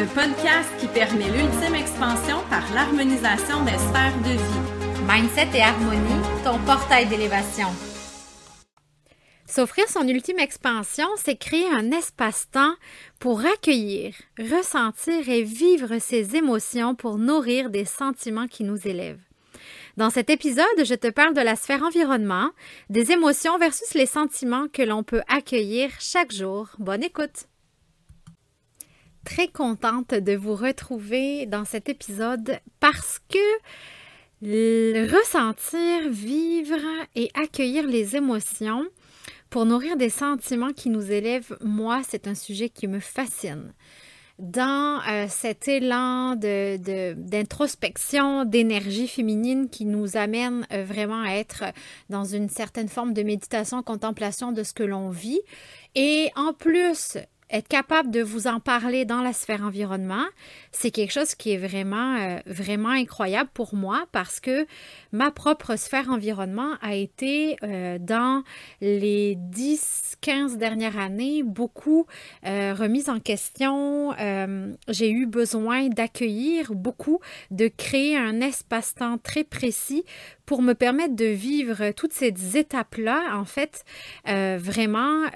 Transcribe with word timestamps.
le 0.00 0.06
podcast 0.06 0.70
qui 0.78 0.86
permet 0.86 1.28
l'ultime 1.28 1.74
expansion 1.74 2.38
par 2.48 2.62
l'harmonisation 2.72 3.62
des 3.64 3.76
sphères 3.76 4.16
de 4.24 4.30
vie. 4.30 5.06
Mindset 5.06 5.48
et 5.54 5.60
harmonie, 5.60 6.22
ton 6.42 6.58
portail 6.60 7.06
d'élévation. 7.06 7.66
S'offrir 9.44 9.86
son 9.90 10.08
ultime 10.08 10.38
expansion, 10.38 11.06
c'est 11.16 11.36
créer 11.36 11.68
un 11.68 11.90
espace-temps 11.90 12.76
pour 13.18 13.40
accueillir, 13.44 14.14
ressentir 14.38 15.28
et 15.28 15.42
vivre 15.42 15.98
ses 15.98 16.34
émotions 16.34 16.94
pour 16.94 17.18
nourrir 17.18 17.68
des 17.68 17.84
sentiments 17.84 18.46
qui 18.46 18.64
nous 18.64 18.88
élèvent. 18.88 19.20
Dans 19.98 20.08
cet 20.08 20.30
épisode, 20.30 20.64
je 20.82 20.94
te 20.94 21.10
parle 21.10 21.34
de 21.34 21.42
la 21.42 21.56
sphère 21.56 21.82
environnement, 21.82 22.52
des 22.88 23.12
émotions 23.12 23.58
versus 23.58 23.92
les 23.92 24.06
sentiments 24.06 24.68
que 24.72 24.82
l'on 24.82 25.02
peut 25.02 25.22
accueillir 25.28 25.90
chaque 25.98 26.32
jour. 26.32 26.68
Bonne 26.78 27.02
écoute! 27.02 27.49
Très 29.24 29.48
contente 29.48 30.14
de 30.14 30.34
vous 30.34 30.54
retrouver 30.54 31.46
dans 31.46 31.64
cet 31.64 31.88
épisode 31.88 32.58
parce 32.80 33.20
que 33.28 33.38
ressentir, 35.14 36.08
vivre 36.08 36.80
et 37.14 37.30
accueillir 37.34 37.86
les 37.86 38.16
émotions 38.16 38.84
pour 39.50 39.66
nourrir 39.66 39.96
des 39.96 40.08
sentiments 40.08 40.72
qui 40.72 40.88
nous 40.88 41.12
élèvent, 41.12 41.56
moi, 41.60 42.00
c'est 42.08 42.26
un 42.26 42.34
sujet 42.34 42.70
qui 42.70 42.88
me 42.88 43.00
fascine 43.00 43.74
dans 44.40 45.00
euh, 45.06 45.26
cet 45.28 45.68
élan 45.68 46.34
d'introspection, 46.34 48.46
d'énergie 48.46 49.06
féminine 49.06 49.68
qui 49.68 49.84
nous 49.84 50.16
amène 50.16 50.66
euh, 50.72 50.82
vraiment 50.82 51.22
à 51.22 51.34
être 51.34 51.64
dans 52.08 52.24
une 52.24 52.48
certaine 52.48 52.88
forme 52.88 53.12
de 53.12 53.22
méditation, 53.22 53.82
contemplation 53.82 54.52
de 54.52 54.62
ce 54.62 54.72
que 54.72 54.82
l'on 54.82 55.10
vit. 55.10 55.42
Et 55.94 56.30
en 56.36 56.54
plus, 56.54 57.18
être 57.50 57.68
capable 57.68 58.10
de 58.10 58.22
vous 58.22 58.46
en 58.46 58.60
parler 58.60 59.04
dans 59.04 59.22
la 59.22 59.32
sphère 59.32 59.62
environnement, 59.62 60.24
c'est 60.72 60.90
quelque 60.90 61.12
chose 61.12 61.34
qui 61.34 61.52
est 61.52 61.56
vraiment, 61.56 62.16
euh, 62.16 62.38
vraiment 62.46 62.90
incroyable 62.90 63.50
pour 63.52 63.74
moi 63.74 64.04
parce 64.12 64.40
que 64.40 64.66
ma 65.12 65.30
propre 65.30 65.76
sphère 65.76 66.10
environnement 66.10 66.74
a 66.80 66.94
été 66.94 67.56
euh, 67.62 67.98
dans 67.98 68.42
les 68.80 69.36
10-15 69.52 70.56
dernières 70.56 70.98
années 70.98 71.42
beaucoup 71.42 72.06
euh, 72.46 72.74
remise 72.74 73.08
en 73.08 73.18
question. 73.18 74.14
J'ai 74.88 75.10
eu 75.10 75.26
besoin 75.26 75.88
d'accueillir 75.88 76.72
beaucoup, 76.74 77.20
de 77.50 77.68
créer 77.68 78.16
un 78.16 78.40
espace-temps 78.40 79.18
très 79.18 79.44
précis 79.44 80.04
pour 80.50 80.62
me 80.62 80.72
permettre 80.72 81.14
de 81.14 81.26
vivre 81.26 81.92
toutes 81.92 82.12
ces 82.12 82.34
étapes-là, 82.56 83.36
en 83.38 83.44
fait, 83.44 83.84
vraiment 84.26 85.26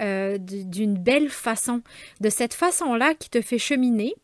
d'une 0.41 0.99
belle 0.99 1.29
façon 1.29 1.83
de 2.21 2.29
cette 2.31 2.53
façon-là 2.53 3.15
qui 3.15 3.31
te 3.31 3.41
fait 3.41 3.59
cheminer 3.59 4.17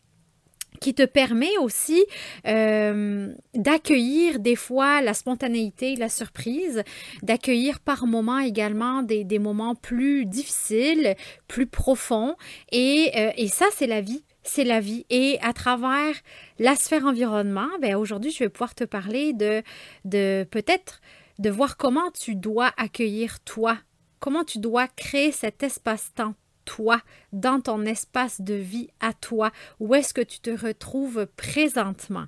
qui 0.81 0.95
te 0.95 1.05
permet 1.05 1.57
aussi 1.59 2.05
euh, 2.47 3.33
d'accueillir 3.55 4.41
des 4.41 4.57
fois 4.57 5.03
la 5.03 5.15
spontanéité, 5.15 5.95
la 5.95 6.09
surprise, 6.09 6.83
d'accueillir 7.23 7.81
par 7.81 8.07
moments 8.07 8.39
également 8.39 9.03
des, 9.03 9.39
moments 9.39 9.75
plus 9.75 10.27
difficiles, 10.27 11.15
plus 11.49 11.67
profonds. 11.67 12.35
Et, 12.73 13.13
euh, 13.17 13.31
et 13.37 13.49
ça, 13.49 13.67
c'est 13.77 13.87
la 13.87 14.01
vie. 14.01 14.25
C'est 14.53 14.65
la 14.65 14.81
vie. 14.81 15.07
Et 15.11 15.39
à 15.43 15.53
travers 15.53 16.17
la 16.59 16.75
sphère 16.75 17.07
environnement, 17.07 17.69
ben 17.81 17.95
aujourd'hui, 17.95 18.33
je 18.33 18.41
vais 18.41 18.49
pouvoir 18.49 18.75
te 18.75 18.83
parler 18.83 19.33
de, 19.33 19.63
de 20.05 20.45
peut-être 20.51 21.01
de 21.39 21.51
voir 21.51 21.77
comment 21.77 22.11
tu 22.11 22.35
dois 22.35 22.73
accueillir 22.77 23.39
toi, 23.45 23.79
comment 24.19 24.43
tu 24.43 24.59
dois 24.59 24.89
créer 24.89 25.31
cet 25.31 25.63
espace-temps 25.63 26.35
toi, 26.65 27.01
dans 27.33 27.61
ton 27.61 27.85
espace 27.85 28.41
de 28.41 28.55
vie 28.55 28.89
à 28.99 29.13
toi, 29.13 29.53
où 29.79 29.95
est-ce 29.95 30.13
que 30.13 30.21
tu 30.21 30.41
te 30.41 30.51
retrouves 30.51 31.29
présentement? 31.37 32.27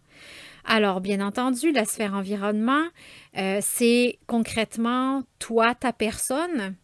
Alors, 0.64 1.00
bien 1.00 1.20
entendu, 1.20 1.72
la 1.72 1.84
sphère 1.84 2.14
environnement, 2.14 2.84
euh, 3.36 3.58
c'est 3.61 4.20
concrètement 4.28 5.24
toi, 5.40 5.74
ta 5.74 5.92
personne, 5.92 6.77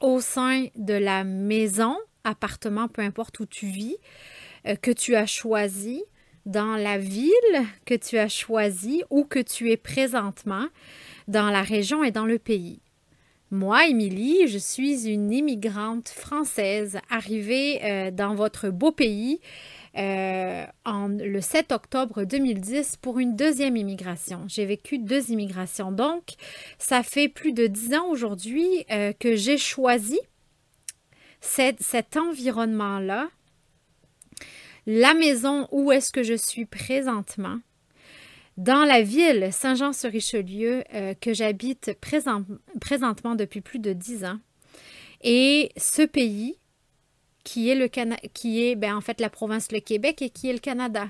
au 0.00 0.22
sein 0.22 0.68
de 0.74 0.94
la 0.94 1.22
maison, 1.24 1.98
appartement, 2.24 2.88
peu 2.88 3.02
importe 3.02 3.40
où 3.40 3.46
tu 3.46 3.66
vis, 3.66 3.96
que 4.76 4.90
tu 4.90 5.14
as 5.14 5.26
choisi, 5.26 6.02
dans 6.46 6.76
la 6.76 6.98
ville 6.98 7.32
que 7.84 7.94
tu 7.94 8.18
as 8.18 8.28
choisie 8.28 9.02
ou 9.10 9.24
que 9.24 9.38
tu 9.38 9.70
es 9.70 9.76
présentement, 9.76 10.66
dans 11.28 11.50
la 11.50 11.62
région 11.62 12.02
et 12.02 12.10
dans 12.10 12.24
le 12.24 12.38
pays. 12.38 12.80
Moi, 13.50 13.86
Émilie, 13.86 14.46
je 14.46 14.58
suis 14.58 15.08
une 15.08 15.32
immigrante 15.32 16.08
française 16.08 16.98
arrivée 17.10 17.80
euh, 17.82 18.10
dans 18.10 18.34
votre 18.34 18.68
beau 18.68 18.92
pays 18.92 19.40
euh, 19.96 20.64
en, 20.84 21.08
le 21.08 21.40
7 21.40 21.72
octobre 21.72 22.24
2010 22.24 22.96
pour 22.96 23.18
une 23.18 23.36
deuxième 23.36 23.76
immigration. 23.76 24.44
J'ai 24.48 24.66
vécu 24.66 24.98
deux 24.98 25.30
immigrations. 25.30 25.92
Donc, 25.92 26.34
ça 26.78 27.02
fait 27.02 27.28
plus 27.28 27.52
de 27.52 27.66
dix 27.66 27.94
ans 27.94 28.08
aujourd'hui 28.10 28.84
euh, 28.90 29.12
que 29.18 29.34
j'ai 29.34 29.56
choisi 29.58 30.20
cet 31.40 32.16
environnement-là, 32.16 33.28
la 34.90 35.12
maison 35.12 35.68
où 35.70 35.92
est-ce 35.92 36.10
que 36.10 36.22
je 36.22 36.32
suis 36.32 36.64
présentement, 36.64 37.58
dans 38.56 38.86
la 38.86 39.02
ville 39.02 39.50
Saint-Jean-sur-Richelieu 39.52 40.82
euh, 40.94 41.12
que 41.12 41.34
j'habite 41.34 41.92
présentement 42.80 43.34
depuis 43.34 43.60
plus 43.60 43.80
de 43.80 43.92
dix 43.92 44.24
ans. 44.24 44.38
Et 45.20 45.72
ce 45.76 46.00
pays, 46.00 46.56
qui 47.44 47.68
est, 47.68 47.74
le 47.74 47.88
qui 48.28 48.64
est 48.64 48.76
ben, 48.76 48.96
en 48.96 49.02
fait 49.02 49.20
la 49.20 49.28
province 49.28 49.72
le 49.72 49.80
Québec 49.80 50.22
et 50.22 50.30
qui 50.30 50.48
est 50.48 50.54
le 50.54 50.58
Canada. 50.58 51.08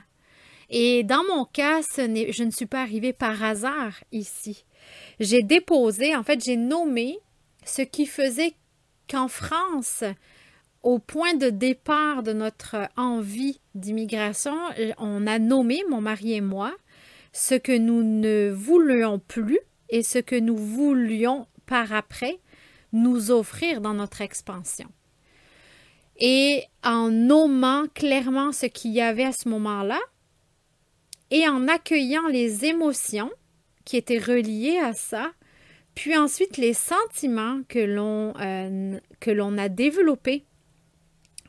Et 0.70 1.04
dans 1.04 1.22
mon 1.28 1.44
cas, 1.44 1.80
je 1.96 2.42
ne 2.42 2.50
suis 2.50 2.66
pas 2.66 2.82
arrivée 2.82 3.12
par 3.12 3.44
hasard 3.44 3.94
ici. 4.10 4.64
J'ai 5.20 5.42
déposé, 5.42 6.16
en 6.16 6.24
fait, 6.24 6.44
j'ai 6.44 6.56
nommé 6.56 7.20
ce 7.64 7.82
qui 7.82 8.06
faisait 8.06 8.54
qu'en 9.08 9.28
France, 9.28 10.02
au 10.82 10.98
point 10.98 11.34
de 11.34 11.50
départ 11.50 12.22
de 12.22 12.32
notre 12.32 12.88
envie 12.96 13.60
d'immigration, 13.74 14.56
on 14.98 15.26
a 15.26 15.38
nommé, 15.38 15.82
mon 15.88 16.00
mari 16.00 16.34
et 16.34 16.40
moi, 16.40 16.74
ce 17.32 17.54
que 17.54 17.76
nous 17.76 18.02
ne 18.02 18.50
voulions 18.50 19.18
plus 19.18 19.60
et 19.90 20.02
ce 20.02 20.18
que 20.18 20.36
nous 20.36 20.56
voulions 20.56 21.46
par 21.66 21.92
après 21.92 22.38
nous 22.92 23.30
offrir 23.30 23.80
dans 23.80 23.94
notre 23.94 24.20
expansion. 24.20 24.88
Et 26.20 26.64
en 26.82 27.10
nommant 27.10 27.86
clairement 27.94 28.52
ce 28.52 28.66
qu'il 28.66 28.92
y 28.92 29.00
avait 29.00 29.24
à 29.24 29.32
ce 29.32 29.48
moment-là 29.48 30.00
et 31.30 31.46
en 31.48 31.68
accueillant 31.68 32.26
les 32.28 32.64
émotions 32.64 33.30
qui 33.84 33.96
étaient 33.96 34.18
reliées 34.18 34.78
à 34.78 34.94
ça, 34.94 35.30
puis 35.94 36.16
ensuite 36.16 36.56
les 36.56 36.74
sentiments 36.74 37.60
que 37.68 37.78
l'on 37.78 38.34
euh, 38.40 39.58
a 39.58 39.68
développés 39.68 40.44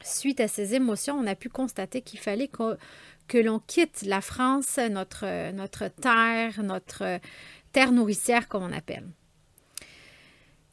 suite 0.04 0.40
à 0.40 0.48
ces 0.48 0.76
émotions, 0.76 1.16
on 1.16 1.28
a 1.28 1.36
pu 1.36 1.50
constater 1.50 2.02
qu'il 2.02 2.20
fallait 2.20 2.50
que, 2.50 3.38
l'on 3.38 3.60
quitte 3.60 4.04
la 4.04 4.22
France, 4.22 4.80
notre, 4.90 5.52
notre 5.52 5.88
terre, 5.88 6.64
notre 6.64 7.20
terre 7.72 7.92
nourricière, 7.92 8.48
comme 8.48 8.64
on 8.64 8.74
appelle. 8.74 9.06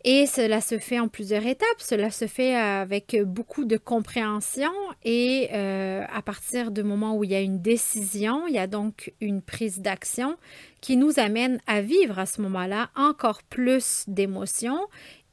Et 0.09 0.27
cela 0.27 0.61
se 0.61 0.79
fait 0.79 1.01
en 1.01 1.09
plusieurs 1.09 1.45
étapes. 1.45 1.81
Cela 1.81 2.13
se 2.13 2.29
fait 2.29 2.55
avec 2.55 3.21
beaucoup 3.25 3.65
de 3.65 3.77
compréhension 3.77 4.71
et 5.03 5.49
euh, 5.53 6.05
à 6.13 6.23
partir 6.23 6.71
du 6.71 6.85
moment 6.85 7.17
où 7.17 7.25
il 7.25 7.33
y 7.33 7.35
a 7.35 7.41
une 7.41 7.61
décision, 7.61 8.47
il 8.47 8.55
y 8.55 8.59
a 8.61 8.69
donc 8.69 9.13
une 9.21 9.43
prise 9.43 9.81
d'action 9.81 10.37
qui 10.81 10.97
nous 10.97 11.19
amène 11.19 11.59
à 11.67 11.81
vivre 11.81 12.21
à 12.21 12.27
ce 12.27 12.41
moment-là 12.43 12.91
encore 12.95 13.43
plus 13.43 14.05
d'émotions 14.07 14.79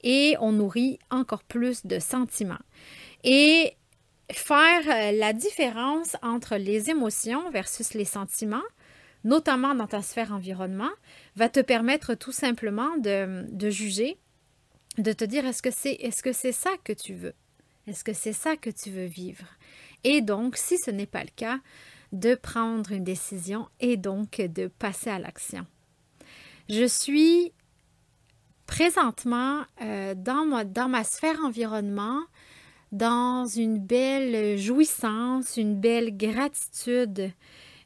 et 0.02 0.36
on 0.40 0.52
nourrit 0.52 0.98
encore 1.12 1.44
plus 1.44 1.86
de 1.86 2.00
sentiments. 2.00 2.58
Et 3.24 3.74
faire 4.32 4.84
euh, 4.88 5.12
la 5.18 5.34
différence 5.34 6.16
entre 6.22 6.56
les 6.56 6.90
émotions 6.90 7.50
versus 7.52 7.94
les 7.94 8.06
sentiments, 8.06 8.64
notamment 9.24 9.76
dans 9.76 9.88
ta 9.88 10.02
sphère 10.02 10.32
environnement, 10.34 10.92
va 11.36 11.50
te 11.50 11.60
permettre 11.60 12.14
tout 12.16 12.32
simplement 12.32 12.98
de, 12.98 13.70
juger, 13.70 14.18
de 14.98 15.14
te 15.14 15.24
dire 15.24 15.46
est-ce 15.46 15.62
que 15.62 15.72
c'est 15.72 15.94
est-ce 15.94 16.24
que 16.24 16.34
c'est 16.34 16.52
ça 16.52 16.72
que 16.84 16.94
tu 16.94 17.14
veux? 17.14 17.34
Est-ce 17.88 18.04
que 18.04 18.14
c'est 18.14 18.34
ça 18.34 18.56
que 18.56 18.70
tu 18.70 18.92
veux 18.92 19.06
vivre? 19.06 19.46
Et 20.04 20.22
donc, 20.22 20.58
si 20.58 20.78
ce 20.78 20.92
n'est 20.92 21.06
pas 21.06 21.24
le 21.24 21.32
cas, 21.36 21.60
de 22.12 22.36
prendre 22.36 22.92
une 22.92 23.04
décision 23.04 23.68
et 23.80 23.98
donc 23.98 24.40
de 24.40 24.68
passer 24.68 25.10
à 25.10 25.20
l'action. 25.20 25.66
Je 26.70 26.86
suis 26.86 27.52
présentement 28.68 29.64
euh, 29.82 30.14
dans 30.16 30.88
ma 30.90 31.04
sphère 31.04 31.40
environnement 31.44 32.22
dans 32.94 33.46
une 33.48 33.80
belle 33.80 34.58
jouissance, 34.58 35.58
une 35.58 35.76
belle 35.76 36.16
gratitude. 36.16 37.32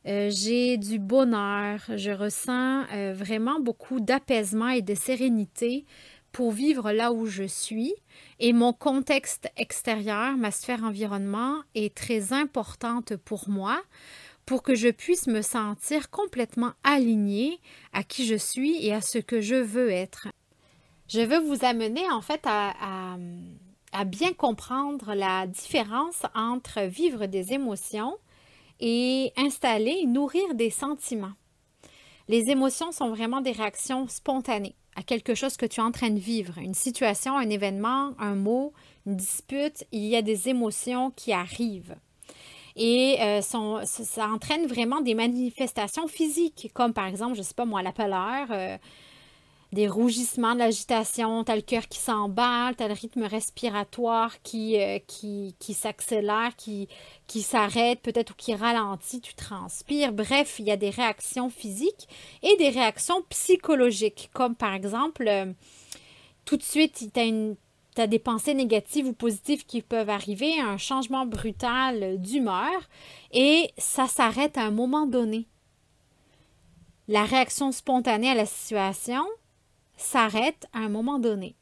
Euh, 0.06 0.30
j'ai 0.30 0.78
du 0.78 1.00
bonheur, 1.00 1.80
je 1.96 2.12
ressens 2.12 2.84
euh, 2.94 3.14
vraiment 3.16 3.60
beaucoup 3.60 4.00
d'apaisement 4.00 4.68
et 4.68 4.82
de 4.82 4.96
sérénité 4.96 5.86
pour 6.34 6.52
vivre 6.52 6.92
là 6.92 7.14
où 7.14 7.26
je 7.26 7.44
suis 7.44 7.94
et 8.40 8.54
mon 8.54 8.74
contexte 8.74 9.50
extérieur, 9.58 10.38
ma 10.38 10.52
sphère 10.52 10.84
environnement 10.84 11.62
est 11.74 11.96
très 11.96 12.34
importante 12.34 13.16
pour 13.16 13.50
moi 13.50 13.82
pour 14.46 14.62
que 14.62 14.76
je 14.76 14.90
puisse 14.90 15.28
me 15.28 15.42
sentir 15.42 16.10
complètement 16.10 16.74
alignée 16.84 17.60
à 17.92 18.04
qui 18.04 18.26
je 18.26 18.36
suis 18.36 18.86
et 18.86 18.94
à 18.94 19.02
ce 19.02 19.18
que 19.18 19.42
je 19.42 19.56
veux 19.56 19.90
être. 19.90 20.28
Je 21.10 21.22
veux 21.22 21.40
vous 21.40 21.66
amener 21.66 22.10
en 22.12 22.22
fait 22.22 22.42
à, 22.46 22.74
à 22.80 23.18
bien 24.06 24.34
comprendre 24.34 25.14
la 25.14 25.48
différence 25.48 26.22
entre 26.36 26.82
vivre 26.82 27.26
des 27.26 27.54
émotions 27.54 28.18
et 28.80 29.34
installer, 29.38 30.06
nourrir 30.06 30.54
des 30.54 30.70
sentiments. 30.70 31.34
Les 32.28 32.50
émotions 32.50 32.92
sont 32.92 33.10
vraiment 33.10 33.42
des 33.42 33.52
réactions 33.52 34.08
spontanées 34.08 34.76
à 34.98 35.04
quelque 35.04 35.36
chose 35.36 35.58
que 35.58 35.66
tu 35.68 35.80
es 35.80 35.84
en 35.84 35.92
train 35.92 36.10
de 36.10 36.20
vivre, 36.20 36.58
une 36.58 36.74
situation, 36.74 37.38
un 37.38 37.50
événement, 37.50 38.14
un 38.18 38.34
mot, 38.34 38.74
une 39.06 39.16
dispute, 39.16 39.86
il 39.92 40.06
y 40.06 40.16
a 40.16 40.24
des 40.24 40.50
émotions 40.50 41.12
qui 41.12 41.32
arrivent. 41.32 41.96
Et 42.76 43.18
euh, 43.22 43.42
ça, 43.42 44.28
entraîne 44.28 44.66
vraiment 44.66 45.02
des 45.02 45.14
manifestations 45.14 46.08
physiques, 46.08 46.72
comme 46.74 46.94
par 46.94 47.06
exemple, 47.06 47.36
je 47.36 47.40
ne 47.40 47.44
sais 47.46 47.54
pas 47.54 47.66
moi, 47.66 47.84
la 47.84 47.92
peur, 47.92 48.48
euh, 48.52 48.78
des 49.74 49.88
rougissements, 49.88 50.54
de 50.54 50.60
l'agitation, 50.60 51.44
t'as 51.44 51.56
le 51.56 51.62
cœur 51.62 51.88
qui 51.88 52.00
s'emballe, 52.00 52.76
t'as 52.76 52.88
le 52.88 52.94
rythme 52.94 53.24
respiratoire 53.24 54.42
qui, 54.42 54.80
euh, 54.80 55.00
s'accélère, 55.74 56.56
qui, 56.56 56.88
s'arrête 57.42 58.00
peut-être 58.02 58.32
ou 58.32 58.36
qui 58.36 58.56
ralentit, 58.56 59.20
tu 59.20 59.36
transpires. 59.36 60.14
Bref, 60.14 60.60
il 60.60 60.66
y 60.68 60.72
a 60.72 60.78
des 60.78 60.90
réactions 60.90 61.50
physiques 61.50 62.08
et 62.44 62.56
des 62.58 62.70
réactions 62.70 63.22
psychologiques, 63.30 64.30
comme 64.34 64.56
par 64.56 64.74
exemple, 64.74 65.28
euh, 65.28 65.52
tout 66.46 66.56
de 66.56 66.64
suite, 66.64 67.12
tu 67.14 67.20
as, 67.20 68.02
as 68.02 68.08
des 68.08 68.20
pensées 68.20 68.54
négatives 68.54 69.08
ou 69.08 69.14
positives 69.14 69.66
qui 69.66 69.82
peuvent 69.82 70.10
arriver, 70.10 70.62
un 70.62 70.78
changement 70.78 71.26
brutal 71.26 72.22
d'humeur 72.22 72.88
et 73.34 73.70
ça 73.78 74.08
s'arrête 74.08 74.58
à 74.58 74.64
un 74.64 74.72
moment 74.72 75.08
donné. 75.08 75.46
La 77.10 77.26
réaction 77.26 77.74
spontanée 77.74 78.30
à 78.30 78.36
la 78.36 78.46
situation, 78.46 79.26
s'arrête 79.98 80.68
à 80.74 80.80
un 80.80 80.90
moment 80.90 81.20
donné. 81.20 81.56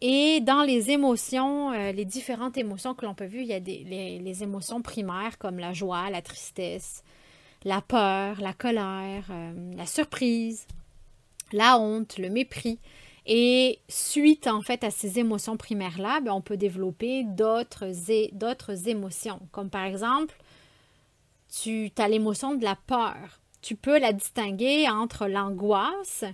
Et 0.00 0.40
dans 0.40 0.62
les 0.62 0.90
émotions, 0.90 1.72
euh, 1.72 1.92
les 1.92 2.06
différentes 2.06 2.56
émotions 2.56 2.94
que 2.94 3.04
l'on 3.04 3.14
peut 3.14 3.26
voir, 3.26 3.42
il 3.42 3.48
y 3.48 3.52
a 3.52 3.58
les, 3.58 4.42
émotions 4.42 4.80
primaires 4.80 5.36
comme 5.38 5.58
la 5.58 5.74
joie, 5.74 6.08
la 6.08 6.22
tristesse, 6.22 7.04
la 7.64 7.82
peur, 7.82 8.40
la 8.40 8.54
colère, 8.54 9.26
euh, 9.30 9.72
la 9.76 9.84
surprise, 9.84 10.66
la 11.52 11.78
honte, 11.78 12.16
le 12.16 12.30
mépris. 12.30 12.78
Et 13.26 13.78
suite 13.88 14.46
en 14.46 14.62
fait 14.62 14.82
à 14.84 14.90
ces 14.90 15.18
émotions 15.18 15.58
primaires-là, 15.58 16.20
ben, 16.20 16.32
on 16.32 16.40
peut 16.40 16.56
développer 16.56 17.24
d'autres 17.24 18.88
émotions, 18.88 19.40
comme 19.52 19.68
par 19.68 19.84
exemple, 19.84 20.34
tu 21.62 21.92
as 21.98 22.08
l'émotion 22.08 22.54
de 22.54 22.64
la 22.64 22.76
peur. 22.76 23.40
Tu 23.60 23.76
peux 23.76 23.98
la 23.98 24.14
distinguer 24.14 24.88
entre 24.88 25.26
l'angoisse, 25.26 26.24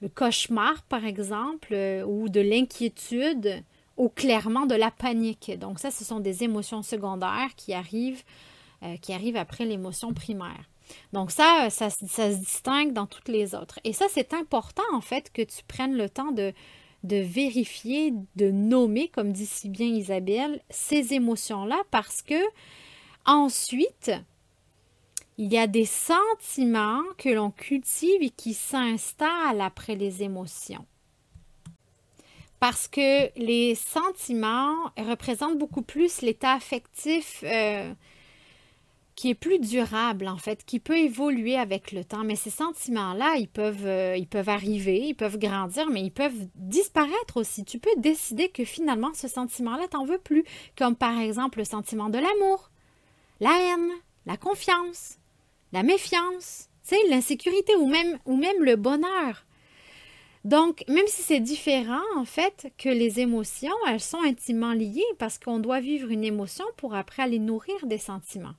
le 0.00 0.08
cauchemar, 0.08 0.82
par 0.84 1.04
exemple, 1.04 1.68
euh, 1.72 2.04
ou 2.04 2.28
de 2.28 2.40
l'inquiétude, 2.40 3.62
ou 3.96 4.08
clairement 4.08 4.66
de 4.66 4.74
la 4.74 4.90
panique. 4.90 5.52
Donc 5.58 5.78
ça, 5.78 5.90
ce 5.90 6.04
sont 6.04 6.20
des 6.20 6.42
émotions 6.42 6.82
secondaires 6.82 7.50
qui 7.56 7.74
arrivent, 7.74 8.22
euh, 8.82 8.96
qui 8.96 9.12
arrivent 9.12 9.36
après 9.36 9.64
l'émotion 9.64 10.14
primaire. 10.14 10.70
Donc 11.12 11.30
ça, 11.30 11.68
ça, 11.70 11.90
se 11.90 12.38
distingue 12.38 12.92
dans 12.92 13.06
toutes 13.06 13.28
les 13.28 13.54
autres. 13.54 13.78
Et 13.84 13.92
ça, 13.92 14.06
c'est 14.08 14.32
important, 14.32 14.82
en 14.92 15.00
fait, 15.00 15.30
que 15.32 15.42
tu 15.42 15.62
prennes 15.68 15.96
le 15.96 16.08
temps 16.08 16.32
de, 16.32 16.52
de 17.04 17.16
vérifier, 17.16 18.14
de 18.36 18.50
nommer, 18.50 19.08
comme 19.08 19.32
dit 19.32 19.46
si 19.46 19.68
bien 19.68 19.86
Isabelle, 19.86 20.60
ces 20.70 21.12
émotions-là, 21.14 21.82
parce 21.90 22.22
que 22.22 22.42
ensuite, 23.26 24.10
il 25.40 25.50
y 25.50 25.56
a 25.56 25.66
des 25.66 25.86
sentiments 25.86 27.02
que 27.16 27.30
l'on 27.30 27.50
cultive 27.50 28.20
et 28.20 28.28
qui 28.28 28.52
s'installent 28.52 29.62
après 29.62 29.94
les 29.94 30.22
émotions. 30.22 30.84
Parce 32.58 32.86
que 32.86 33.30
les 33.40 33.74
sentiments 33.74 34.74
représentent 34.98 35.56
beaucoup 35.56 35.80
plus 35.80 36.20
l'état 36.20 36.52
affectif 36.52 37.42
euh, 37.44 37.90
qui 39.14 39.30
est 39.30 39.34
plus 39.34 39.58
durable, 39.58 40.28
en 40.28 40.36
fait, 40.36 40.62
qui 40.66 40.78
peut 40.78 40.98
évoluer 40.98 41.56
avec 41.56 41.92
le 41.92 42.04
temps. 42.04 42.22
Mais 42.22 42.36
ces 42.36 42.50
sentiments-là, 42.50 43.36
ils 43.38 43.48
peuvent, 43.48 43.86
euh, 43.86 44.18
ils 44.18 44.28
peuvent 44.28 44.50
arriver, 44.50 45.06
ils 45.06 45.14
peuvent 45.14 45.38
grandir, 45.38 45.88
mais 45.88 46.02
ils 46.02 46.12
peuvent 46.12 46.48
disparaître 46.54 47.38
aussi. 47.38 47.64
Tu 47.64 47.78
peux 47.78 47.88
décider 47.96 48.50
que 48.50 48.66
finalement, 48.66 49.14
ce 49.14 49.26
sentiment-là, 49.26 49.88
t'en 49.88 50.04
veux 50.04 50.18
plus. 50.18 50.44
Comme 50.76 50.96
par 50.96 51.18
exemple 51.18 51.60
le 51.60 51.64
sentiment 51.64 52.10
de 52.10 52.18
l'amour, 52.18 52.70
la 53.40 53.58
haine, 53.58 53.90
la 54.26 54.36
confiance, 54.36 55.16
la 55.72 55.82
méfiance, 55.82 56.68
l'insécurité 57.08 57.74
ou 57.76 57.86
même, 57.86 58.64
le 58.64 58.76
bonheur. 58.76 59.46
Donc, 60.44 60.84
même 60.88 61.06
si 61.06 61.22
c'est 61.22 61.40
différent, 61.40 62.00
en 62.16 62.24
fait, 62.24 62.72
que 62.78 62.88
les 62.88 63.20
émotions, 63.20 63.74
elles 63.88 64.00
sont 64.00 64.22
intimement 64.22 64.72
liées 64.72 65.04
parce 65.18 65.38
qu'on 65.38 65.58
doit 65.58 65.80
vivre 65.80 66.10
une 66.10 66.24
émotion 66.24 66.64
pour 66.76 66.94
après 66.94 67.22
aller 67.22 67.38
nourrir 67.38 67.86
des 67.86 67.98
sentiments. 67.98 68.54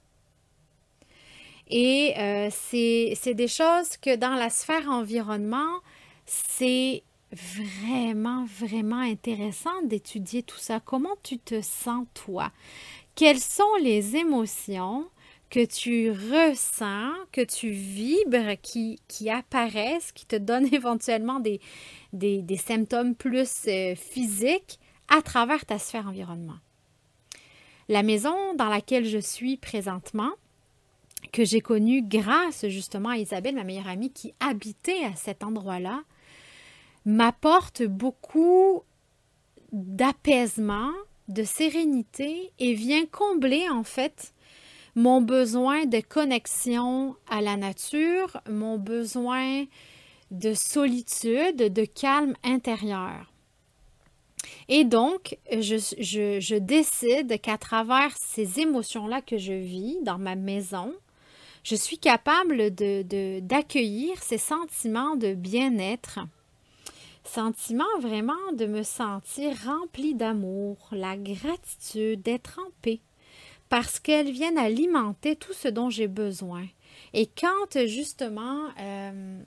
Et 1.69 2.13
euh, 2.17 2.49
c'est 2.51 3.33
des 3.33 3.47
choses 3.47 3.97
que 3.97 4.15
dans 4.15 4.35
la 4.35 4.49
sphère 4.49 4.89
environnement, 4.89 5.79
c'est 6.25 7.03
vraiment, 7.31 8.45
vraiment 8.45 8.99
intéressant 8.99 9.81
d'étudier 9.83 10.43
tout 10.43 10.57
ça. 10.57 10.81
Comment 10.81 11.15
tu 11.23 11.39
te 11.39 11.61
sens, 11.61 12.05
toi? 12.13 12.51
Quelles 13.15 13.39
sont 13.39 13.75
les 13.81 14.17
émotions 14.17 15.07
que 15.51 15.65
tu 15.65 16.09
ressens, 16.09 17.11
que 17.33 17.41
tu 17.41 17.69
vibres, 17.69 18.55
qui, 18.61 18.99
qui 19.09 19.29
apparaissent, 19.29 20.13
qui 20.13 20.25
te 20.25 20.37
donnent 20.37 20.69
éventuellement 20.73 21.39
des, 21.39 21.59
des, 22.13 22.57
symptômes 22.57 23.13
plus 23.13 23.65
euh, 23.67 23.93
physiques 23.95 24.79
à 25.09 25.21
travers 25.21 25.65
ta 25.65 25.77
sphère 25.77 26.07
environnement. 26.07 26.57
La 27.89 28.01
maison 28.01 28.55
dans 28.55 28.69
laquelle 28.69 29.05
je 29.05 29.17
suis 29.17 29.57
présentement, 29.57 30.31
que 31.33 31.43
j'ai 31.43 31.61
connue 31.61 32.01
grâce 32.01 32.67
justement 32.67 33.09
à 33.09 33.17
Isabelle, 33.17 33.55
ma 33.55 33.65
meilleure 33.65 33.89
amie, 33.89 34.11
qui 34.11 34.33
habitait 34.39 35.03
à 35.03 35.15
cet 35.15 35.43
endroit-là, 35.43 36.01
m'apporte 37.05 37.83
beaucoup 37.83 38.83
d'apaisement, 39.73 40.91
de 41.27 41.43
sérénité 41.43 42.51
et 42.59 42.73
vient 42.73 43.05
combler 43.05 43.69
en 43.69 43.83
fait 43.83 44.33
mon 44.95 45.21
besoin 45.21 45.85
de 45.85 46.01
connexion 46.01 47.15
à 47.29 47.41
la 47.41 47.57
nature, 47.57 48.41
mon 48.49 48.77
besoin 48.77 49.65
de 50.31 50.53
solitude, 50.53 51.57
de 51.57 51.85
calme 51.85 52.35
intérieur. 52.43 53.31
Et 54.67 54.85
donc, 54.85 55.37
je, 55.51 56.57
décide 56.57 57.39
qu'à 57.41 57.57
travers 57.57 58.15
ces 58.17 58.59
émotions-là 58.59 59.21
que 59.21 59.37
je 59.37 59.53
vis 59.53 59.97
dans 60.01 60.17
ma 60.17 60.35
maison, 60.35 60.93
je 61.63 61.75
suis 61.75 61.99
capable 61.99 62.71
d'accueillir 62.71 64.15
de, 64.15 64.21
ces 64.21 64.37
sentiments 64.37 65.15
de 65.15 65.33
bien-être, 65.33 66.19
sentiments 67.23 67.99
vraiment 67.99 68.51
de 68.53 68.65
me 68.65 68.83
sentir 68.83 69.55
rempli 69.65 70.15
d'amour, 70.15 70.77
la 70.91 71.17
gratitude, 71.17 72.21
d'être 72.23 72.59
en 72.59 72.71
paix 72.81 72.99
parce 73.71 74.01
qu'elles 74.01 74.31
viennent 74.31 74.57
alimenter 74.57 75.37
tout 75.37 75.53
ce 75.53 75.69
dont 75.69 75.89
j'ai 75.89 76.09
besoin. 76.09 76.65
Et 77.13 77.25
quand 77.25 77.85
justement 77.87 78.65
euh, 78.77 79.41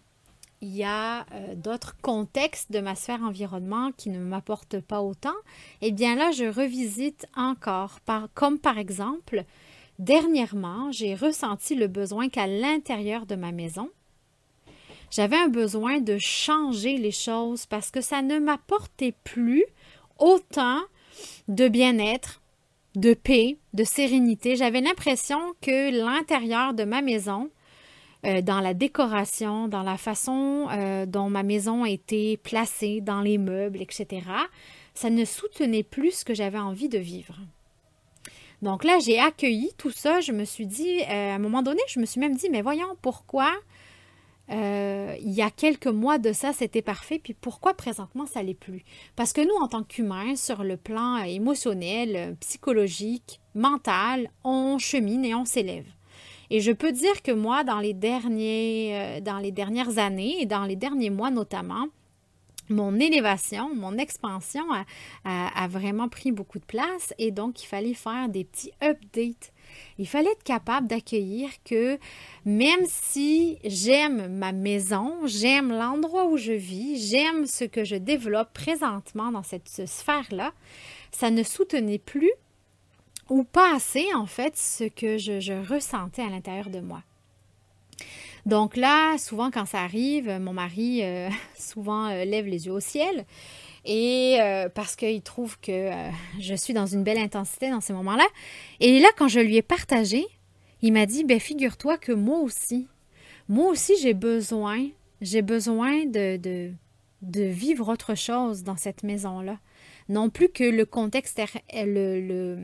il 0.62 0.74
y 0.74 0.82
a 0.82 1.26
euh, 1.32 1.54
d'autres 1.54 1.94
contextes 2.00 2.72
de 2.72 2.80
ma 2.80 2.94
sphère 2.94 3.22
environnement 3.22 3.92
qui 3.92 4.08
ne 4.08 4.18
m'apportent 4.18 4.80
pas 4.80 5.02
autant, 5.02 5.34
eh 5.82 5.92
bien 5.92 6.16
là, 6.16 6.30
je 6.30 6.46
revisite 6.46 7.26
encore, 7.36 7.98
comme 8.32 8.58
par 8.58 8.78
exemple, 8.78 9.44
dernièrement, 9.98 10.90
j'ai 10.90 11.14
ressenti 11.14 11.74
le 11.74 11.86
besoin 11.86 12.30
qu'à 12.30 12.46
l'intérieur 12.46 13.26
de 13.26 13.34
ma 13.34 13.52
maison, 13.52 13.90
j'avais 15.10 15.36
un 15.36 15.48
besoin 15.48 16.00
de 16.00 16.16
changer 16.18 16.96
les 16.96 17.12
choses 17.12 17.66
parce 17.66 17.90
que 17.90 18.00
ça 18.00 18.22
ne 18.22 18.38
m'apportait 18.38 19.14
plus 19.22 19.66
autant 20.18 20.80
de 21.46 21.68
bien-être, 21.68 22.40
de 22.94 23.14
paix, 23.14 23.56
de 23.72 23.84
sérénité. 23.84 24.56
J'avais 24.56 24.80
l'impression 24.80 25.38
que 25.60 25.90
l'intérieur 25.90 26.74
de 26.74 26.84
ma 26.84 27.02
maison, 27.02 27.50
euh, 28.24 28.40
dans 28.40 28.60
la 28.60 28.74
décoration, 28.74 29.68
dans 29.68 29.82
la 29.82 29.96
façon 29.96 30.68
euh, 30.70 31.06
dont 31.06 31.28
ma 31.28 31.42
maison 31.42 31.84
était 31.84 32.38
placée, 32.42 33.00
dans 33.00 33.20
les 33.20 33.38
meubles, 33.38 33.82
etc., 33.82 34.22
ça 34.94 35.10
ne 35.10 35.24
soutenait 35.24 35.82
plus 35.82 36.20
ce 36.20 36.24
que 36.24 36.34
j'avais 36.34 36.58
envie 36.58 36.88
de 36.88 36.98
vivre. 36.98 37.36
Donc 38.62 38.84
là, 38.84 38.98
j'ai 38.98 39.18
accueilli 39.18 39.72
tout 39.76 39.90
ça. 39.90 40.20
Je 40.20 40.32
me 40.32 40.44
suis 40.44 40.66
dit, 40.66 41.00
euh, 41.02 41.32
à 41.32 41.34
un 41.34 41.38
moment 41.38 41.62
donné, 41.62 41.82
je 41.88 42.00
me 42.00 42.06
suis 42.06 42.20
même 42.20 42.36
dit, 42.36 42.48
mais 42.48 42.62
voyons, 42.62 42.96
pourquoi 43.02 43.52
euh, 44.50 45.16
il 45.20 45.32
y 45.32 45.42
a 45.42 45.50
quelques 45.50 45.86
mois 45.86 46.18
de 46.18 46.32
ça, 46.32 46.52
c'était 46.52 46.82
parfait, 46.82 47.18
puis 47.22 47.34
pourquoi 47.34 47.74
présentement 47.74 48.26
ça 48.26 48.42
l'est 48.42 48.54
plus? 48.54 48.84
Parce 49.16 49.32
que 49.32 49.40
nous, 49.40 49.62
en 49.62 49.68
tant 49.68 49.82
qu'humains, 49.82 50.36
sur 50.36 50.64
le 50.64 50.76
plan 50.76 51.16
émotionnel, 51.18 52.36
psychologique, 52.40 53.40
mental, 53.54 54.30
on 54.42 54.78
chemine 54.78 55.24
et 55.24 55.34
on 55.34 55.44
s'élève. 55.44 55.86
Et 56.50 56.60
je 56.60 56.72
peux 56.72 56.92
dire 56.92 57.22
que 57.22 57.32
moi, 57.32 57.64
dans 57.64 57.80
les, 57.80 57.94
derniers, 57.94 58.90
euh, 58.92 59.20
dans 59.20 59.38
les 59.38 59.50
dernières 59.50 59.98
années 59.98 60.40
et 60.40 60.46
dans 60.46 60.64
les 60.64 60.76
derniers 60.76 61.10
mois 61.10 61.30
notamment, 61.30 61.86
mon 62.68 62.98
élévation, 62.98 63.74
mon 63.74 63.98
expansion 63.98 64.64
a, 65.24 65.68
vraiment 65.68 66.08
pris 66.08 66.32
beaucoup 66.32 66.58
de 66.58 66.64
place 66.64 67.12
et 67.18 67.30
donc 67.30 67.62
il 67.62 67.66
fallait 67.66 67.94
faire 67.94 68.28
des 68.28 68.44
petits 68.44 68.72
updates. 68.82 69.52
Il 69.98 70.08
fallait 70.08 70.30
être 70.30 70.42
capable 70.42 70.86
d'accueillir 70.86 71.50
que 71.64 71.98
même 72.44 72.84
si 72.86 73.58
j'aime 73.64 74.28
ma 74.28 74.52
maison, 74.52 75.26
j'aime 75.26 75.70
l'endroit 75.70 76.26
où 76.26 76.36
je 76.36 76.52
vis, 76.52 77.08
j'aime 77.08 77.46
ce 77.46 77.64
que 77.64 77.84
je 77.84 77.96
développe 77.96 78.52
présentement 78.52 79.32
dans 79.32 79.42
cette 79.42 79.86
sphère-là, 79.86 80.52
ça 81.12 81.30
ne 81.30 81.42
soutenait 81.42 81.98
plus 81.98 82.32
ou 83.30 83.44
pas 83.44 83.74
assez 83.74 84.06
en 84.14 84.26
fait 84.26 84.56
ce 84.56 84.84
que 84.84 85.18
je 85.18 85.72
ressentais 85.72 86.22
à 86.22 86.28
l'intérieur 86.28 86.70
de 86.70 86.80
moi. 86.80 87.02
Donc 88.46 88.76
là, 88.76 89.16
souvent 89.16 89.50
quand 89.50 89.64
ça 89.64 89.80
arrive, 89.80 90.28
mon 90.38 90.52
mari 90.52 91.02
euh, 91.02 91.30
souvent 91.58 92.06
euh, 92.06 92.24
lève 92.24 92.46
les 92.46 92.66
yeux 92.66 92.72
au 92.72 92.80
ciel 92.80 93.24
et 93.84 94.38
euh, 94.40 94.68
parce 94.68 94.96
qu'il 94.96 95.22
trouve 95.22 95.58
que 95.60 95.90
je 96.40 96.54
suis 96.54 96.74
dans 96.74 96.86
une 96.86 97.02
belle 97.02 97.18
intensité 97.18 97.70
dans 97.70 97.80
ces 97.80 97.92
moments-là. 97.92 98.26
Et 98.80 99.00
là, 99.00 99.08
quand 99.16 99.28
je 99.28 99.40
lui 99.40 99.56
ai 99.56 99.62
partagé, 99.62 100.24
il 100.82 100.92
m'a 100.92 101.06
dit, 101.06 101.24
ben 101.24 101.40
figure-toi 101.40 101.98
que 101.98 102.12
moi 102.12 102.38
aussi, 102.40 102.88
moi 103.48 103.70
aussi 103.70 103.94
j'ai 104.00 104.14
besoin, 104.14 104.88
j'ai 105.20 105.42
besoin 105.42 106.04
de, 106.04 106.36
de, 106.36 106.72
de, 107.22 107.42
vivre 107.42 107.88
autre 107.90 108.14
chose 108.14 108.62
dans 108.62 108.76
cette 108.76 109.02
maison-là. 109.02 109.58
Non 110.08 110.28
plus 110.28 110.50
que 110.50 110.64
le 110.64 110.84
contexte, 110.84 111.40
le, 111.72 112.20
le 112.20 112.58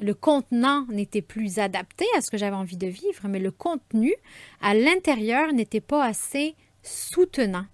le 0.00 0.14
contenant 0.14 0.86
n'était 0.88 1.22
plus 1.22 1.58
adapté 1.58 2.04
à 2.16 2.20
ce 2.20 2.30
que 2.30 2.36
j'avais 2.36 2.56
envie 2.56 2.76
de 2.76 2.86
vivre, 2.86 3.28
mais 3.28 3.38
le 3.38 3.50
contenu 3.50 4.14
à 4.60 4.74
l'intérieur 4.74 5.52
n'était 5.52 5.80
pas 5.80 6.04
assez 6.04 6.54
soutenant. 6.82 7.66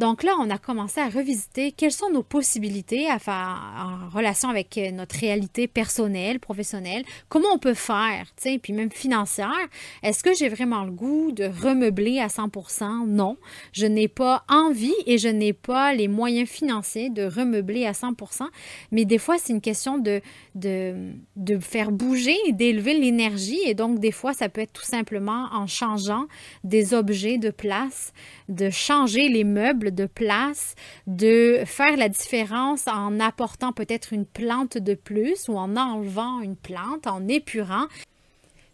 Donc 0.00 0.22
là, 0.22 0.32
on 0.40 0.48
a 0.48 0.56
commencé 0.56 0.98
à 0.98 1.10
revisiter 1.10 1.72
quelles 1.72 1.92
sont 1.92 2.08
nos 2.08 2.22
possibilités 2.22 3.06
en 3.10 4.08
relation 4.08 4.48
avec 4.48 4.78
euh, 4.78 4.90
notre 4.92 5.14
réalité 5.18 5.68
personnelle, 5.68 6.40
professionnelle, 6.40 7.04
comment 7.28 7.48
on 7.52 7.58
peut 7.58 7.74
faire, 7.74 8.24
tu 8.34 8.44
sais, 8.44 8.58
puis 8.58 8.72
même 8.72 8.90
financière. 8.90 9.68
Est-ce 10.02 10.24
que 10.24 10.34
j'ai 10.34 10.48
vraiment 10.48 10.84
le 10.84 10.90
goût 10.90 11.32
de 11.32 11.44
remeubler 11.44 12.18
à 12.18 12.28
100%? 12.28 13.08
Non. 13.08 13.36
Je 13.74 13.84
n'ai 13.84 14.08
pas 14.08 14.42
envie 14.48 14.94
et 15.04 15.18
je 15.18 15.28
n'ai 15.28 15.52
pas 15.52 15.92
les 15.92 16.08
moyens 16.08 16.48
financiers 16.48 17.10
de 17.10 17.24
remeubler 17.24 17.84
à 17.84 17.92
100%, 17.92 18.46
mais 18.92 19.04
des 19.04 19.18
fois, 19.18 19.36
c'est 19.36 19.52
une 19.52 19.60
question 19.60 19.98
de, 19.98 20.22
de, 20.54 21.12
de 21.36 21.58
faire 21.58 21.92
bouger 21.92 22.38
d'élever 22.52 22.94
l'énergie 22.94 23.60
et 23.66 23.74
donc 23.74 23.98
des 23.98 24.12
fois, 24.12 24.32
ça 24.32 24.48
peut 24.48 24.62
être 24.62 24.72
tout 24.72 24.82
simplement 24.82 25.48
en 25.52 25.66
changeant 25.66 26.24
des 26.64 26.94
objets 26.94 27.36
de 27.36 27.50
place, 27.50 28.14
de 28.48 28.70
changer 28.70 29.28
les 29.28 29.44
meubles 29.44 29.89
de 29.90 30.06
place, 30.06 30.74
de 31.06 31.62
faire 31.66 31.96
la 31.96 32.08
différence 32.08 32.86
en 32.86 33.20
apportant 33.20 33.72
peut-être 33.72 34.12
une 34.12 34.26
plante 34.26 34.78
de 34.78 34.94
plus 34.94 35.48
ou 35.48 35.56
en 35.56 35.76
enlevant 35.76 36.40
une 36.40 36.56
plante, 36.56 37.06
en 37.06 37.26
épurant. 37.28 37.86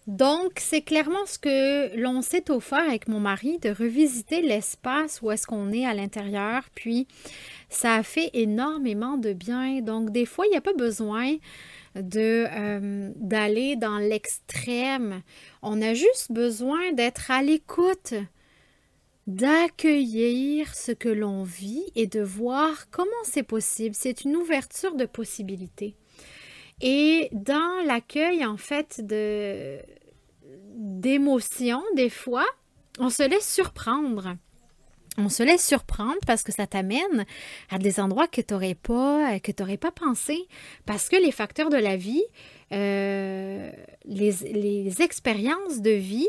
Donc, 0.06 0.52
c'est 0.58 0.82
clairement 0.82 1.26
ce 1.26 1.38
que 1.38 1.96
l'on 1.96 2.22
s'est 2.22 2.48
offert 2.50 2.84
avec 2.86 3.08
mon 3.08 3.18
mari, 3.18 3.58
de 3.58 3.70
revisiter 3.70 4.40
l'espace 4.40 5.20
où 5.20 5.32
est-ce 5.32 5.48
qu'on 5.48 5.72
est 5.72 5.84
à 5.84 5.94
l'intérieur. 5.94 6.62
Puis, 6.76 7.08
ça 7.70 7.94
a 7.94 8.02
fait 8.04 8.30
énormément 8.32 9.16
de 9.16 9.32
bien. 9.32 9.80
Donc, 9.80 10.10
des 10.10 10.24
fois, 10.24 10.46
il 10.46 10.50
n'y 10.50 10.56
a 10.56 10.60
pas 10.60 10.74
besoin 10.74 11.34
de 11.96 12.46
euh, 12.48 13.10
d'aller 13.16 13.74
dans 13.74 13.98
l'extrême. 13.98 15.22
On 15.62 15.82
a 15.82 15.94
juste 15.94 16.30
besoin 16.30 16.92
d'être 16.92 17.30
à 17.32 17.42
l'écoute 17.42 18.14
d'accueillir 19.26 20.74
ce 20.74 20.92
que 20.92 21.08
l'on 21.08 21.42
vit 21.42 21.84
et 21.94 22.06
de 22.06 22.20
voir 22.20 22.88
comment 22.90 23.10
c'est 23.24 23.42
possible. 23.42 23.94
C'est 23.94 24.24
une 24.24 24.36
ouverture 24.36 24.94
de 24.94 25.04
possibilités. 25.04 25.96
Et 26.80 27.28
dans 27.32 27.84
l'accueil, 27.86 28.44
en 28.44 28.56
fait, 28.56 29.00
de 29.04 29.78
d'émotions, 30.76 31.82
des 31.94 32.10
fois, 32.10 32.44
on 32.98 33.08
se 33.08 33.22
laisse 33.22 33.50
surprendre. 33.50 34.36
On 35.18 35.30
se 35.30 35.42
laisse 35.42 35.66
surprendre 35.66 36.18
parce 36.26 36.42
que 36.42 36.52
ça 36.52 36.66
t'amène 36.66 37.24
à 37.70 37.78
des 37.78 37.98
endroits 37.98 38.28
que 38.28 38.42
tu 38.42 38.52
n'aurais 38.52 38.74
pas, 38.74 39.40
que 39.40 39.76
pas 39.76 39.90
pensé. 39.90 40.36
Parce 40.84 41.08
que 41.08 41.16
les 41.16 41.32
facteurs 41.32 41.70
de 41.70 41.78
la 41.78 41.96
vie, 41.96 42.24
euh, 42.72 43.72
les, 44.04 45.02
expériences 45.02 45.80
de 45.80 45.92
vie 45.92 46.28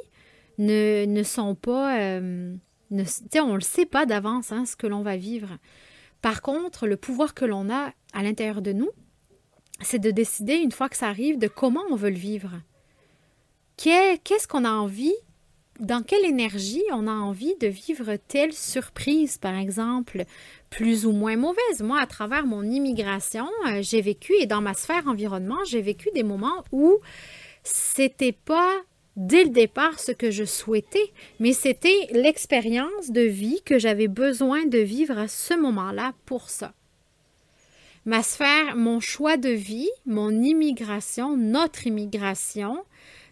ne, 0.57 1.05
ne 1.05 1.23
sont 1.23 1.53
pas... 1.55 1.99
Euh, 1.99 2.55
on 2.91 2.95
ne 3.47 3.53
le 3.53 3.61
sait 3.61 3.85
pas 3.85 4.05
d'avance 4.05 4.51
hein, 4.51 4.65
ce 4.65 4.75
que 4.75 4.87
l'on 4.87 5.01
va 5.01 5.17
vivre. 5.17 5.57
Par 6.21 6.41
contre, 6.41 6.87
le 6.87 6.97
pouvoir 6.97 7.33
que 7.33 7.45
l'on 7.45 7.69
a 7.69 7.91
à 8.13 8.23
l'intérieur 8.23 8.61
de 8.61 8.73
nous, 8.73 8.89
c'est 9.81 9.99
de 9.99 10.11
décider, 10.11 10.55
une 10.55 10.71
fois 10.71 10.89
que 10.89 10.97
ça 10.97 11.07
arrive, 11.07 11.37
de 11.37 11.47
comment 11.47 11.83
on 11.89 11.95
veut 11.95 12.09
le 12.09 12.15
vivre. 12.15 12.51
Qu'est-ce 13.77 14.47
qu'on 14.47 14.65
a 14.65 14.71
envie, 14.71 15.13
dans 15.79 16.01
quelle 16.01 16.25
énergie 16.25 16.81
on 16.91 17.05
a 17.07 17.11
envie 17.11 17.55
de 17.61 17.67
vivre 17.67 18.15
telle 18.27 18.53
surprise, 18.53 19.37
par 19.37 19.55
exemple, 19.55 20.23
plus 20.71 21.05
ou 21.05 21.11
moins 21.11 21.37
mauvaise? 21.37 21.81
Moi, 21.81 21.99
à 21.99 22.07
travers 22.07 22.47
mon 22.47 22.63
immigration, 22.63 23.47
euh, 23.67 23.81
j'ai 23.81 24.01
vécu, 24.01 24.33
et 24.39 24.47
dans 24.47 24.61
ma 24.61 24.73
sphère 24.73 25.07
environnement, 25.07 25.63
j'ai 25.65 25.81
vécu 25.81 26.09
des 26.15 26.23
moments 26.23 26.63
où 26.71 26.97
c'était 27.63 28.31
pas 28.31 28.81
dès 29.17 29.43
le 29.43 29.49
départ 29.49 29.99
ce 29.99 30.13
que 30.13 30.31
je 30.31 30.45
souhaitais, 30.45 31.11
mais 31.39 31.51
c'était 31.51 32.07
l'expérience 32.11 33.09
de 33.09 33.21
vie 33.21 33.61
que 33.65 33.79
j'avais 33.79 34.07
besoin 34.07 34.65
de 34.65 34.77
vivre 34.77 35.17
à 35.17 35.27
ce 35.27 35.55
moment-là 35.59 36.13
pour 36.25 36.49
ça. 36.49 36.73
Ma 38.05 38.23
sphère, 38.23 38.77
mon 38.77 39.01
choix 39.01 39.35
de 39.35 39.49
vie, 39.49 39.89
mon 40.05 40.31
immigration, 40.31 41.35
notre 41.35 41.87
immigration, 41.87 42.85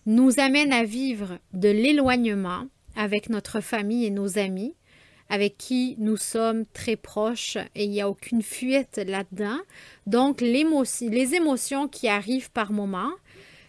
nous 0.05 0.39
amène 0.39 0.73
à 0.73 0.83
vivre 0.83 1.39
de 1.53 1.69
l'éloignement 1.69 2.67
avec 2.97 3.29
notre 3.29 3.61
famille 3.61 4.05
et 4.05 4.09
nos 4.09 4.37
amis, 4.37 4.73
avec 5.29 5.57
qui 5.57 5.95
nous 5.97 6.17
sommes 6.17 6.65
très 6.73 6.95
proches 6.95 7.57
et 7.73 7.85
il 7.85 7.89
n'y 7.89 8.01
a 8.01 8.09
aucune 8.09 8.41
fuite 8.41 8.97
là-dedans. 8.97 9.59
Donc, 10.07 10.41
les 10.41 11.35
émotions 11.35 11.87
qui 11.87 12.07
arrivent 12.07 12.51
par 12.51 12.71
moments, 12.71 13.13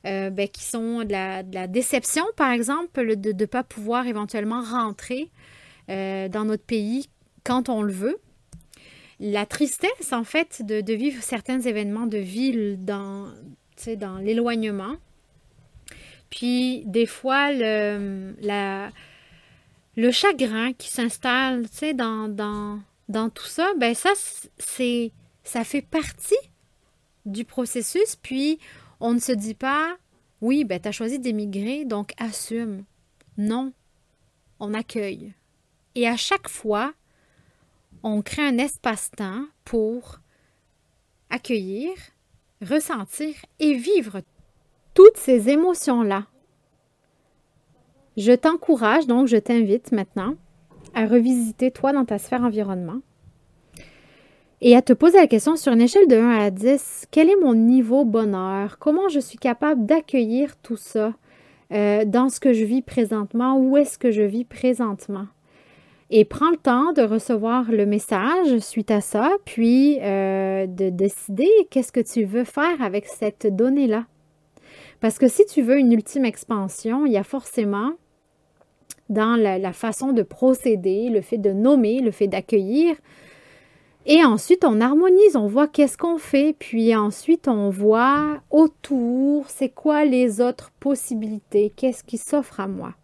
euh, 0.07 0.31
ben, 0.31 0.49
qui 0.49 0.63
sont 0.63 1.03
de 1.03 1.11
la, 1.11 1.67
déception, 1.67 2.25
par 2.37 2.53
exemple, 2.53 3.17
de 3.17 3.33
ne 3.33 3.47
pas 3.47 3.65
pouvoir 3.65 4.07
éventuellement 4.07 4.63
rentrer 4.63 5.31
euh, 5.91 6.29
dans 6.29 6.45
notre 6.45 6.63
pays 6.63 7.09
quand 7.43 7.69
on 7.69 7.83
le 7.83 7.93
veut. 7.93 8.19
La 9.19 9.47
tristesse, 9.47 10.13
en 10.13 10.23
fait, 10.23 10.63
de, 10.65 10.93
vivre 10.93 11.23
certains 11.23 11.61
événements 11.61 12.07
de 12.07 12.19
vie 12.19 12.77
dans, 12.77 13.33
dans 13.97 14.19
l'éloignement. 14.19 14.95
Puis, 16.31 16.85
des 16.87 17.07
fois, 17.07 17.53
le, 17.53 18.35
le 19.97 20.11
chagrin 20.13 20.73
qui 20.73 20.89
s'installe 20.89 21.65
dans, 21.95 22.29
dans, 22.29 22.79
dans 23.09 23.29
tout 23.29 23.47
ça, 23.47 23.73
ben 23.77 23.95
ça, 23.95 24.11
c'est, 24.59 25.11
ça 25.43 25.65
fait 25.65 25.83
partie 25.83 26.35
du 27.25 27.45
processus. 27.45 28.15
Puis, 28.23 28.61
on 29.01 29.15
ne 29.15 29.19
se 29.19 29.33
dit 29.33 29.55
pas, 29.55 29.97
oui, 30.41 30.65
ben, 30.65 30.81
tu 30.81 30.89
as 30.89 30.93
choisi 30.93 31.19
d'émigrer, 31.19 31.85
donc 31.85 32.13
assume. 32.19 32.85
Non, 33.39 33.73
on 34.61 34.75
accueille. 34.75 35.35
Et 35.95 36.07
à 36.07 36.17
chaque 36.17 36.49
fois, 36.49 36.93
on 38.03 38.23
crée 38.23 38.47
un 38.47 38.59
espace-temps 38.59 39.45
pour 39.65 40.21
accueillir, 41.31 41.93
ressentir 42.63 43.35
et 43.59 43.75
vivre 43.75 44.23
toutes 44.95 45.17
ces 45.17 45.49
émotions-là. 45.49 46.27
Je 48.17 48.33
t'encourage, 48.33 49.07
donc 49.07 49.27
je 49.27 49.37
t'invite 49.37 49.93
maintenant 49.93 50.37
à 50.95 51.07
revisiter 51.07 51.71
toi 51.71 51.93
dans 51.93 52.07
ta 52.07 52.19
sphère 52.19 52.43
environnement 52.43 53.01
et 54.61 54.75
à 54.75 54.83
te 54.83 54.93
poser 54.93 55.19
la 55.19 55.27
question 55.27 55.57
sur 55.57 55.73
une 55.73 55.83
échelle 55.83 56.09
de 56.09 56.17
1 56.17 56.31
à 56.39 56.51
10, 56.51 57.09
quel 57.11 57.29
est 57.29 57.41
mon 57.41 57.55
niveau 57.55 58.05
bonheur? 58.05 58.79
Comment 58.79 59.09
je 59.09 59.21
suis 59.21 59.39
capable 59.39 59.85
d'accueillir 59.85 60.57
tout 60.57 60.77
ça 60.77 61.13
euh, 61.73 62.05
dans 62.05 62.29
ce 62.29 62.41
que 62.41 62.53
je 62.53 62.65
vis 62.65 62.83
présentement? 62.83 63.59
Où 63.59 63.77
est-ce 63.77 63.99
que 63.99 64.11
je 64.11 64.23
vis 64.23 64.45
présentement? 64.45 65.27
Et 66.11 66.25
prends 66.25 66.51
le 66.51 66.57
temps 66.57 66.93
de 66.93 67.03
recevoir 67.03 67.71
le 67.71 67.85
message 67.85 68.59
suite 68.59 68.91
à 68.91 69.01
ça, 69.01 69.31
puis 69.45 69.99
euh, 70.01 70.67
de 70.67 70.89
décider 70.89 71.49
qu'est-ce 71.71 71.93
que 71.93 72.01
tu 72.01 72.25
veux 72.25 72.45
faire 72.45 72.81
avec 72.81 73.07
cette 73.07 73.55
donnée-là. 73.55 74.07
Parce 75.01 75.19
que 75.19 75.29
si 75.29 75.45
tu 75.47 75.63
veux 75.63 75.79
une 75.79 75.93
ultime 75.93 76.25
expansion, 76.25 77.07
il 77.07 77.13
y 77.13 77.19
a 77.19 77.25
forcément 77.25 77.91
dans 79.09 79.37
la, 79.37 79.73
façon 79.73 80.13
de 80.13 80.23
procéder, 80.23 81.11
le 81.11 81.21
fait 81.21 81.39
de 81.39 81.53
nommer, 81.53 82.01
le 82.01 82.11
fait 82.11 82.27
d'accueillir. 82.27 82.97
Et 84.09 84.25
ensuite, 84.25 84.65
on 84.65 84.81
harmonise, 84.81 85.35
on 85.35 85.49
voit 85.49 85.67
qu'est-ce 85.67 85.99
qu'on 85.99 86.17
fait, 86.17 86.55
puis 86.57 86.95
ensuite, 86.95 87.49
on 87.49 87.71
voit 87.71 88.41
autour, 88.51 89.51
c'est 89.51 89.69
quoi 89.69 90.05
les 90.05 90.41
autres 90.41 90.71
possibilités, 90.79 91.73
qu'est-ce 91.75 92.05
qui 92.05 92.17
s'offre 92.17 92.61
à 92.61 92.69
moi? 92.69 92.95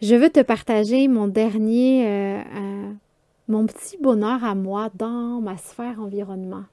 Je 0.00 0.14
veux 0.14 0.30
te 0.30 0.40
partager 0.40 1.08
mon 1.08 1.26
dernier, 1.26 2.06
euh, 2.06 2.38
euh, 2.38 2.92
mon 3.48 3.66
petit 3.66 3.96
bonheur 4.00 4.44
à 4.44 4.54
moi 4.54 4.90
dans 4.94 5.40
ma 5.40 5.56
sphère 5.56 6.00
environnement. 6.00 6.64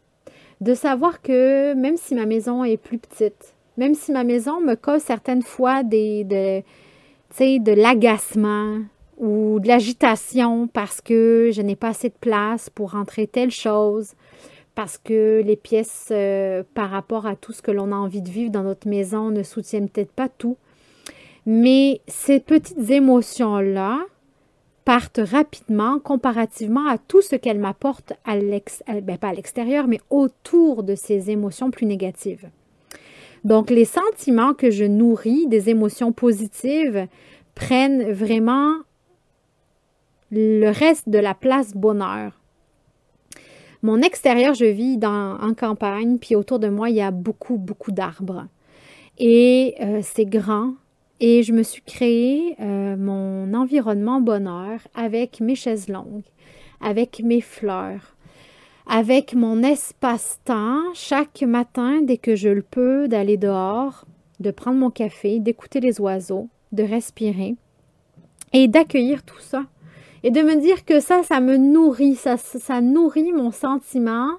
De 0.60 0.76
savoir 0.76 1.24
que 1.24 1.74
même 1.74 1.98
si 1.98 2.14
ma 2.14 2.28
maison 2.28 2.64
est 2.64 2.78
plus 2.78 3.00
petite, 3.00 3.56
même 3.78 3.96
si 3.96 4.12
ma 4.12 4.24
maison 4.24 4.62
me 4.62 4.76
cause 4.76 5.02
certaines 5.02 5.42
fois 5.42 5.82
des, 5.82 6.24
de, 6.26 6.62
de 7.40 7.72
l'agacement 7.72 8.82
ou 9.22 9.60
de 9.60 9.68
l'agitation 9.68 10.68
parce 10.68 11.00
que 11.00 11.52
je 11.54 11.62
n'ai 11.62 11.76
pas 11.76 11.90
assez 11.90 12.10
de 12.10 12.16
place 12.20 12.70
pour 12.70 12.92
rentrer 12.92 13.28
telle 13.28 13.52
chose, 13.52 14.14
parce 14.76 14.98
que 14.98 15.42
les 15.46 15.56
pièces 15.56 16.10
euh, 16.12 16.64
par 16.74 16.90
rapport 16.90 17.28
à 17.28 17.36
tout 17.36 17.54
ce 17.54 17.62
que 17.62 17.72
l'on 17.72 17.92
a 17.92 17.96
envie 17.96 18.22
de 18.22 18.30
vivre 18.30 18.52
dans 18.52 18.64
notre 18.64 18.88
maison 18.90 19.30
ne 19.30 19.44
soutiennent 19.44 19.90
peut-être 19.90 20.12
pas 20.12 20.28
tout. 20.28 20.58
Mais 21.46 22.02
ces 22.08 22.40
petites 22.40 22.90
émotions-là 22.90 24.00
partent 24.86 25.22
rapidement 25.24 26.00
comparativement 26.00 26.88
à 26.88 26.98
tout 26.98 27.22
ce 27.22 27.36
qu'elles 27.36 27.60
m'apportent 27.60 28.14
à 28.26 28.36
ben, 28.38 29.18
pas 29.18 29.30
à 29.30 29.34
l'extérieur, 29.34 29.88
mais 29.88 30.00
autour 30.10 30.84
de 30.84 30.96
ces 30.96 31.30
émotions 31.30 31.70
plus 31.70 31.86
négatives. 31.86 32.50
Donc, 33.44 33.70
les 33.70 33.86
sentiments 33.86 34.54
que 34.54 34.72
je 34.72 34.86
nourris, 34.86 35.48
des 35.48 35.70
émotions 35.70 36.12
positives, 36.12 37.08
prennent 37.56 38.12
vraiment 38.12 38.76
le 40.32 40.70
reste 40.70 41.10
de 41.10 41.20
la 41.20 41.34
place 41.34 41.74
bonheur. 41.74 42.40
Mon 43.84 44.02
extérieur, 44.02 44.54
je 44.54 44.66
vis 44.66 45.00
en 45.04 45.54
campagne, 45.56 46.18
puis 46.18 46.36
autour 46.36 46.60
de 46.60 46.70
moi, 46.70 46.90
il 46.90 46.96
y 46.96 47.02
a 47.02 47.12
beaucoup, 47.12 47.58
beaucoup 47.58 47.92
d'arbres. 47.92 48.48
Et 49.18 49.76
euh, 49.82 50.00
c'est 50.04 50.26
grand. 50.26 50.74
Et 51.20 51.44
je 51.44 51.54
me 51.54 51.64
suis 51.64 51.82
créé 51.82 52.56
euh, 52.60 52.96
mon 52.98 53.54
environnement 53.54 54.22
bonheur 54.22 54.80
avec 54.96 55.40
mes 55.40 55.56
chaises 55.56 55.88
longues, 55.88 56.24
avec 56.80 57.22
mes 57.24 57.42
fleurs, 57.42 58.16
avec 58.88 59.36
mon 59.36 59.62
espace-temps 59.62 60.82
chaque 60.94 61.44
matin 61.44 62.02
dès 62.02 62.18
que 62.18 62.36
je 62.36 62.50
le 62.50 62.64
peux 62.64 63.08
d'aller 63.08 63.38
dehors, 63.38 64.06
de 64.40 64.50
prendre 64.50 64.80
mon 64.80 64.90
café, 64.90 65.40
d'écouter 65.40 65.80
les 65.80 66.02
oiseaux, 66.02 66.50
de 66.72 66.84
respirer 66.84 67.56
et 68.54 68.68
d'accueillir 68.68 69.24
tout 69.24 69.40
ça. 69.40 69.66
Et 70.24 70.32
de 70.32 70.42
me 70.42 70.56
dire 70.56 70.86
que 70.86 71.00
ça, 71.00 71.24
ça 71.24 71.40
me 71.40 71.58
nourrit, 71.58 72.16
ça, 72.16 72.82
nourrit 72.82 73.32
mon 73.32 73.52
sentiment 73.52 74.30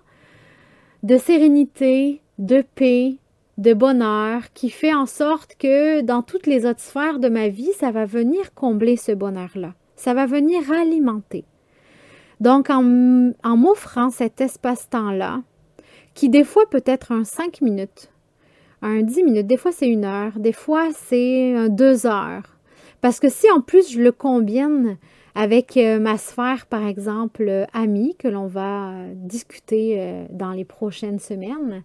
de 1.02 1.16
sérénité, 1.16 2.20
de 2.38 2.64
paix, 2.74 3.16
de 3.58 3.74
bonheur, 3.74 4.52
qui 4.54 4.70
fait 4.70 4.94
en 4.94 5.06
sorte 5.06 5.56
que 5.58 6.00
dans 6.00 6.22
toutes 6.22 6.46
les 6.46 6.66
autres 6.66 6.80
sphères 6.80 7.18
de 7.18 7.28
ma 7.28 7.48
vie, 7.48 7.72
ça 7.78 7.90
va 7.90 8.04
venir 8.04 8.54
combler 8.54 8.96
ce 8.96 9.12
bonheur-là. 9.12 9.74
Ça 9.96 10.14
va 10.14 10.26
venir 10.26 10.70
alimenter. 10.70 11.44
Donc, 12.40 12.70
en, 12.70 12.82
m'offrant 12.82 14.10
cet 14.10 14.40
espace-temps-là, 14.40 15.42
qui 16.14 16.28
des 16.28 16.44
fois 16.44 16.64
peut 16.68 16.82
être 16.86 17.12
un 17.12 17.24
5 17.24 17.60
minutes, 17.60 18.10
un 18.82 19.02
10 19.02 19.22
minutes, 19.22 19.46
des 19.46 19.56
fois 19.56 19.70
c'est 19.70 19.88
une 19.88 20.04
heure, 20.04 20.32
des 20.38 20.52
fois 20.52 20.88
c'est 20.92 21.54
un 21.54 21.68
2 21.68 22.06
heures. 22.06 22.58
Parce 23.00 23.20
que 23.20 23.28
si 23.28 23.48
en 23.50 23.60
plus 23.60 23.92
je 23.92 24.00
le 24.00 24.10
combine 24.10 24.96
avec 25.34 25.76
euh, 25.76 25.98
ma 25.98 26.18
sphère, 26.18 26.66
par 26.66 26.86
exemple, 26.86 27.46
euh, 27.48 27.64
amie, 27.72 28.14
que 28.18 28.28
l'on 28.28 28.46
va 28.46 28.90
euh, 28.90 29.12
discuter 29.14 30.26
dans 30.30 30.52
les 30.52 30.64
prochaines 30.64 31.18
semaines, 31.18 31.82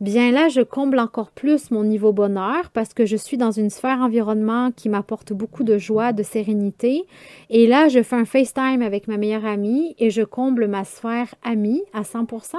bien 0.00 0.32
là, 0.32 0.48
je 0.48 0.60
comble 0.60 0.98
encore 0.98 1.30
plus 1.30 1.70
mon 1.70 1.84
niveau 1.84 2.12
bonheur 2.12 2.70
parce 2.72 2.92
que 2.92 3.06
je 3.06 3.16
suis 3.16 3.36
dans 3.36 3.52
une 3.52 3.70
sphère 3.70 4.00
environnement 4.00 4.72
qui 4.72 4.88
m'apporte 4.88 5.32
beaucoup 5.32 5.62
de 5.62 5.78
joie, 5.78 6.12
de 6.12 6.22
sérénité. 6.22 7.04
Et 7.48 7.66
là, 7.66 7.88
je 7.88 8.02
fais 8.02 8.16
un 8.16 8.24
FaceTime 8.24 8.82
avec 8.82 9.06
ma 9.06 9.18
meilleure 9.18 9.46
amie 9.46 9.94
et 9.98 10.10
je 10.10 10.22
comble 10.22 10.66
ma 10.66 10.84
sphère 10.84 11.34
amie 11.44 11.82
à 11.92 12.02
100%. 12.02 12.56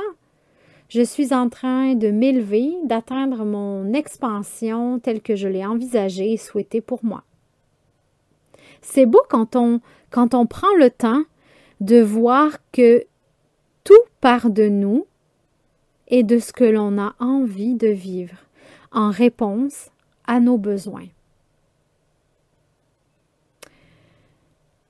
Je 0.88 1.02
suis 1.02 1.34
en 1.34 1.50
train 1.50 1.96
de 1.96 2.10
m'élever, 2.10 2.74
d'atteindre 2.86 3.44
mon 3.44 3.92
expansion 3.94 5.00
telle 5.00 5.22
que 5.22 5.36
je 5.36 5.48
l'ai 5.48 5.66
envisagée 5.66 6.34
et 6.34 6.38
souhaitée 6.38 6.82
pour 6.82 7.04
moi. 7.04 7.24
C'est 8.82 9.08
beau 9.08 9.22
quand 9.30 9.56
on, 9.56 9.82
quand 10.16 10.34
on 10.34 10.46
prend 10.46 10.74
le 10.80 10.90
temps 10.90 11.24
de 11.82 12.02
voir 12.02 12.52
que 12.72 13.06
tout 13.84 13.94
part 14.22 14.50
de 14.50 14.70
nous 14.70 15.06
et 16.08 16.24
de 16.24 16.40
ce 16.40 16.54
que 16.54 16.64
l'on 16.64 16.98
a 16.98 17.16
envie 17.20 17.76
de 17.76 17.90
vivre 17.90 18.38
en 18.94 19.12
réponse 19.12 19.92
à 20.26 20.40
nos 20.40 20.58
besoins. 20.58 21.08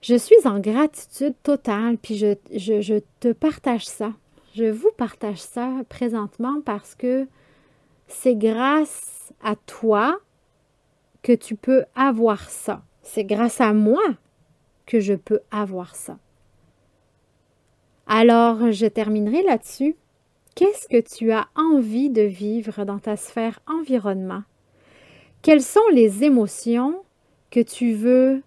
Je 0.02 0.14
suis 0.14 0.46
en 0.46 0.60
gratitude 0.60 1.34
totale, 1.42 1.98
puis 1.98 2.18
je, 2.18 2.36
je, 2.52 3.00
te 3.20 3.34
partage 3.34 3.88
ça. 3.88 4.14
Je 4.54 4.66
vous 4.66 4.92
partage 4.96 5.40
ça 5.40 5.72
présentement 5.90 6.62
parce 6.64 6.94
que 6.94 7.28
c'est 8.08 8.36
grâce 8.36 9.34
à 9.44 9.56
toi 9.56 10.20
que 11.24 11.34
tu 11.34 11.56
peux 11.56 11.84
avoir 11.96 12.48
ça. 12.48 12.84
C'est 13.02 13.24
grâce 13.24 13.60
à 13.60 13.74
moi 13.74 14.04
que 14.86 15.00
je 15.00 15.13
peux 15.13 15.39
avoir 15.52 15.95
ça. 15.95 16.17
Alors, 18.08 18.71
je 18.71 18.86
terminerai 18.86 19.41
là-dessus. 19.43 19.95
Qu'est-ce 20.56 20.88
que 20.88 21.02
tu 21.02 21.32
as 21.32 21.48
envie 21.56 22.10
de 22.10 22.21
vivre 22.21 22.86
dans 22.86 23.00
ta 23.00 23.17
sphère 23.17 23.60
environnement? 23.67 24.43
Quelles 25.41 25.62
sont 25.62 25.88
les 25.91 26.24
émotions 26.24 27.04
que 27.52 27.60
tu 27.60 27.93
veux 27.93 28.41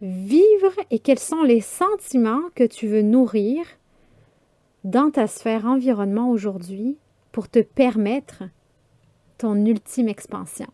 vivre 0.00 0.72
et 0.90 0.98
quels 0.98 1.18
sont 1.18 1.42
les 1.42 1.60
sentiments 1.60 2.42
que 2.54 2.64
tu 2.64 2.88
veux 2.88 3.02
nourrir 3.02 3.64
dans 4.84 5.10
ta 5.10 5.26
sphère 5.26 5.64
environnement 5.64 6.30
aujourd'hui 6.30 6.98
pour 7.30 7.48
te 7.48 7.60
permettre 7.60 8.42
ton 9.38 9.64
ultime 9.64 10.08
expansion? 10.08 10.68